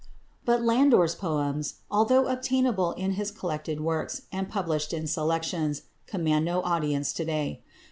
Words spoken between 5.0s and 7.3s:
selections, command no audience to